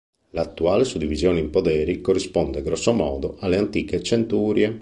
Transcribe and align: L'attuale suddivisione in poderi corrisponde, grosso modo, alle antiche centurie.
L'attuale 0.31 0.83
suddivisione 0.83 1.37
in 1.39 1.51
poderi 1.51 2.01
corrisponde, 2.01 2.63
grosso 2.63 2.91
modo, 2.91 3.37
alle 3.39 3.57
antiche 3.57 4.01
centurie. 4.01 4.79